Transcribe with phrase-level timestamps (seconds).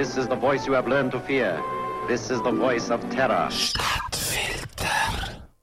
[0.00, 1.62] This is the voice you have learned to fear.
[2.08, 3.50] This is the voice of terror.
[3.50, 4.88] Stadtfilter.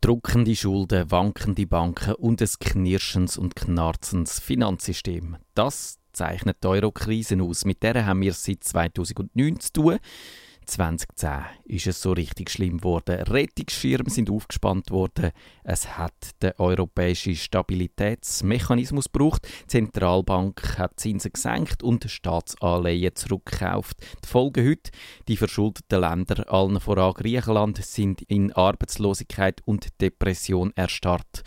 [0.00, 5.36] Druckende Schulden, wankende Banken und ein knirschendes und knarzendes Finanzsystem.
[5.54, 7.64] Das zeichnet die Euro-Krise aus.
[7.64, 9.98] Mit der haben wir seit 2009 zu tun.
[10.66, 13.20] 2010 ist es so richtig schlimm geworden.
[13.22, 15.30] Rettungsschirme sind aufgespannt worden.
[15.62, 19.46] Es hat den europäischen Stabilitätsmechanismus gebraucht.
[19.64, 23.98] Die Zentralbank hat Zinsen gesenkt und Staatsanleihen zurückgekauft.
[24.24, 24.90] Die Folge heute:
[25.28, 31.42] Die verschuldeten Länder, allen voran Griechenland, sind in Arbeitslosigkeit und Depression erstarrt.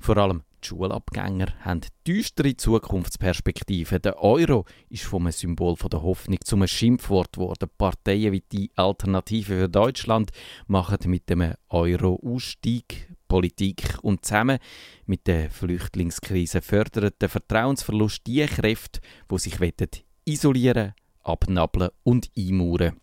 [0.00, 4.02] Vor allem die Schulabgänger haben düstere Zukunftsperspektiven.
[4.02, 7.68] Der Euro ist vom Symbol der Hoffnung zum Schimpfwort geworden.
[7.76, 10.30] Parteien wie die Alternative für Deutschland
[10.66, 14.58] machen mit dem Euro-Ausstieg Politik und zusammen
[15.06, 19.58] mit der Flüchtlingskrise fördert der Vertrauensverlust die Kräfte, die sich
[20.26, 23.00] isolieren, abnabeln und einmauern.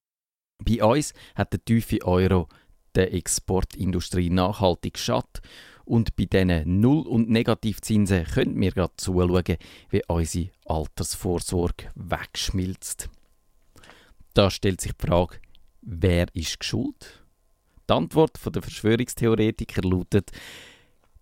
[0.64, 2.48] Bei uns hat der tiefe Euro
[2.94, 5.42] der Exportindustrie nachhaltig geschadet
[5.90, 9.58] und bei diesen Null- und Negativzinsen können wir gerade zuschauen,
[9.90, 13.10] wie unsere Altersvorsorge wegschmilzt.
[14.36, 15.38] Da stellt sich die Frage,
[15.82, 17.24] wer ist schuld?
[17.90, 20.32] Die Antwort der Verschwörungstheoretiker lautet,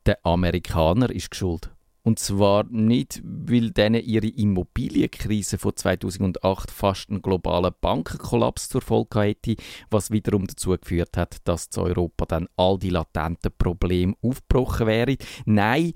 [0.06, 1.70] der Amerikaner ist schuld.
[2.08, 9.20] Und zwar nicht, weil denen ihre Immobilienkrise von 2008 fast einen globalen Bankenkollaps zur Folge
[9.20, 9.58] hätte,
[9.90, 15.18] was wiederum dazu geführt hat, dass in Europa dann all die latenten Probleme aufgebrochen wären.
[15.44, 15.92] Nein,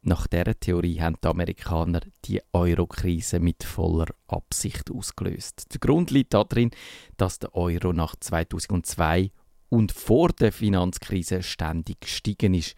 [0.00, 5.66] nach dieser Theorie haben die Amerikaner die Euro-Krise mit voller Absicht ausgelöst.
[5.74, 6.70] Der Grund liegt darin,
[7.18, 9.30] dass der Euro nach 2002
[9.68, 12.76] und vor der Finanzkrise ständig gestiegen ist.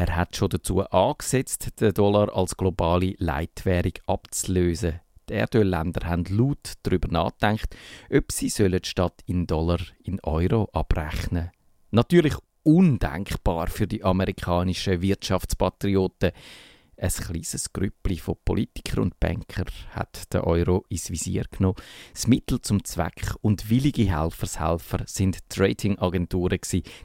[0.00, 4.98] Er hat schon dazu angesetzt, den Dollar als globale Leitwährung abzulösen.
[5.28, 7.76] Die Erdölländer haben laut darüber nachgedacht,
[8.10, 11.50] ob sie sollen statt in Dollar in Euro abrechnen.
[11.90, 16.32] Natürlich undenkbar für die amerikanischen Wirtschaftspatrioten.
[17.00, 21.76] Ein kleines Grüppli von Politikern und Bankern hat den Euro ins Visier genommen.
[22.12, 26.60] Das Mittel zum Zweck und willige Helfershelfer sind Ratingagenturen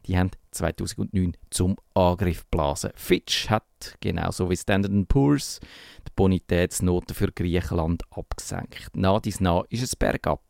[0.06, 2.91] Die haben 2009 zum Angriff blasen.
[2.95, 5.61] Fitch hat, genauso wie Standard Poor's,
[6.06, 8.89] die Bonitätsnoten für Griechenland abgesenkt.
[8.95, 10.41] Nach dies nach ist es bergab.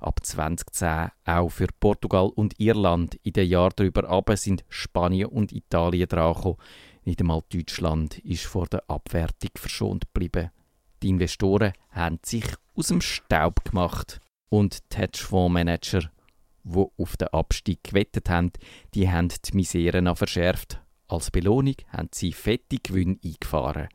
[0.00, 3.14] Ab 2010 auch für Portugal und Irland.
[3.22, 6.56] In den Jahren darüber aber sind Spanien und Italien dran gekommen.
[7.04, 10.50] Nicht einmal Deutschland ist vor der Abwertung verschont geblieben.
[11.02, 14.20] Die Investoren haben sich aus dem Staub gemacht.
[14.48, 16.10] Und die Hedgefondsmanager,
[16.64, 18.52] die auf den Abstieg gewettet haben,
[18.94, 20.80] die haben die Misere verschärft.
[21.08, 23.88] Als Belohnung haben sie fette Gewinne eingefahren.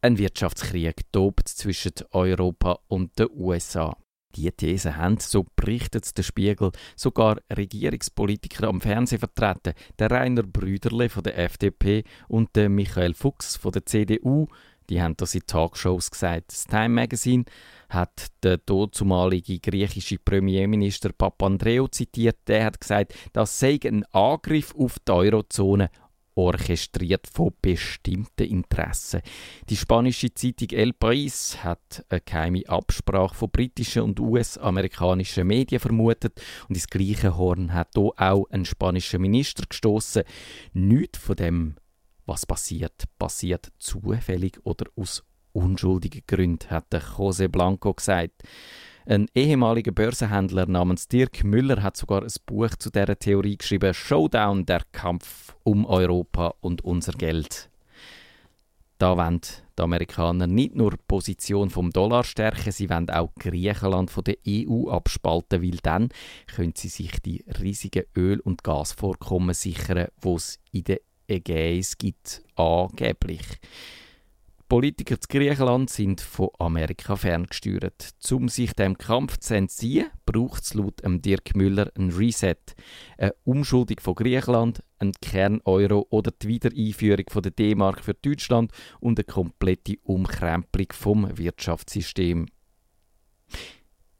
[0.00, 3.96] Ein Wirtschaftskrieg tobt zwischen Europa und den USA.
[4.36, 9.74] Die These haben, so berichtet der Spiegel, sogar Regierungspolitiker am Fernsehen vertreten.
[9.98, 14.46] Der Rainer Brüderle von der FDP und der Michael Fuchs von der CDU,
[14.88, 16.52] die haben das in Talkshows gesagt.
[16.52, 17.44] Das Time Magazine
[17.88, 22.36] hat der dazumalige griechische Premierminister Papandreou zitiert.
[22.46, 25.90] Der hat gesagt, das sei ein Angriff auf die Eurozone
[26.36, 29.22] orchestriert von bestimmten Interessen.
[29.68, 36.40] Die spanische Zeitung El País hat eine geheime Absprache von britischen und US-amerikanischen Medien vermutet
[36.68, 40.22] und ins gleiche Horn hat hier auch ein spanischer Minister gestoßen.
[40.74, 41.76] Nichts von dem,
[42.26, 48.42] was passiert, passiert zufällig oder aus unschuldigen Gründen, hat der José Blanco gesagt.
[49.08, 54.66] Ein ehemaliger Börsenhändler namens Dirk Müller hat sogar ein Buch zu dieser Theorie geschrieben: Showdown,
[54.66, 57.70] der Kampf um Europa und unser Geld.
[58.98, 59.42] Da wollen
[59.78, 64.38] die Amerikaner nicht nur die Position vom Dollar stärken, sie wollen auch Griechenland von der
[64.48, 66.08] EU abspalten, weil dann
[66.52, 72.42] können sie sich die riesigen Öl- und Gasvorkommen sichern, wo es in der Ägäis gibt,
[72.56, 73.60] angeblich.
[74.68, 78.14] Politiker zu Griechenland sind von Amerika ferngesteuert.
[78.32, 82.56] Um sich dem Kampf zu entziehen, braucht es laut Dirk Müller ein Reset,
[83.16, 89.20] eine Umschuldung von Griechenland, ein Kern-Euro oder die Wiedereinführung von der D-Mark für Deutschland und
[89.20, 92.46] eine komplette Umkrempelung vom Wirtschaftssystem.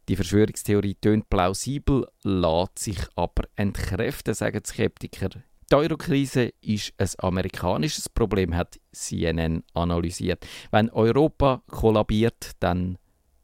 [0.08, 5.30] Die Verschwörungstheorie tönt plausibel, lässt sich aber entkräften, sagen die Skeptiker.
[5.70, 10.46] Die Eurokrise ist ein amerikanisches Problem, hat CNN analysiert.
[10.70, 12.98] Wenn Europa kollabiert, dann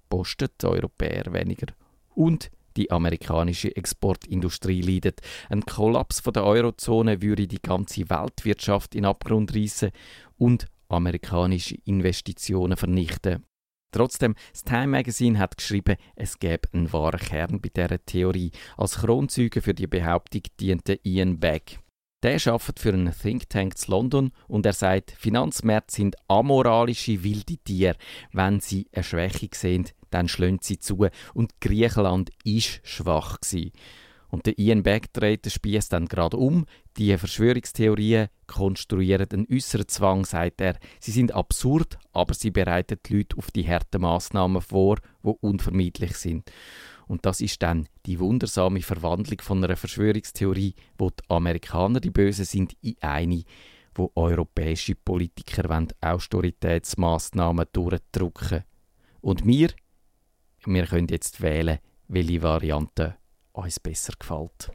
[0.09, 1.67] postet die Europäer weniger.
[2.15, 5.21] Und die amerikanische Exportindustrie leidet.
[5.49, 9.91] Ein Kollaps der Eurozone würde die ganze Weltwirtschaft in Abgrund reißen
[10.39, 13.45] und amerikanische Investitionen vernichten.
[13.91, 18.53] Trotzdem, das Time Magazine hat geschrieben, es gäbe einen wahren Kern bei dieser Theorie.
[18.77, 21.82] Als Kronzeuge für die Behauptung diente Ian Beck.
[22.23, 27.57] Der arbeitet für einen Think Tank in London und er sagt, Finanzmärkte sind amoralische wilde
[27.57, 27.97] Tiere.
[28.33, 33.73] Wenn sie eine Schwäche sehen, dann schlönt sie zu und Griechenland ist schwach gewesen.
[34.29, 36.65] Und der Ian Beck dreht den Spieß dann gerade um.
[36.97, 40.79] Die Verschwörungstheorien konstruieren einen äußeren Zwang, sagt er.
[41.01, 46.17] Sie sind absurd, aber sie bereiten die Leute auf die harten Massnahmen vor, die unvermeidlich
[46.17, 46.51] sind.
[47.13, 52.47] Und das ist dann die wundersame Verwandlung von einer Verschwörungstheorie, wo die Amerikaner die Bösen
[52.47, 53.43] sind, in eine,
[53.95, 58.65] wo europäische Politiker wollen Austeritätsmaßnahmen durchdrücken.
[59.21, 59.69] Und wir,
[60.65, 63.19] wir können jetzt wählen, welche Variante
[63.53, 64.73] uns besser gefällt.